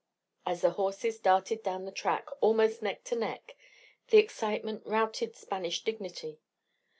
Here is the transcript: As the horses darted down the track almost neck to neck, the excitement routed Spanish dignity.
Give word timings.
As 0.47 0.61
the 0.61 0.71
horses 0.71 1.19
darted 1.19 1.61
down 1.61 1.85
the 1.85 1.91
track 1.91 2.25
almost 2.41 2.81
neck 2.81 3.03
to 3.03 3.15
neck, 3.15 3.55
the 4.07 4.17
excitement 4.17 4.81
routed 4.83 5.35
Spanish 5.35 5.83
dignity. 5.83 6.39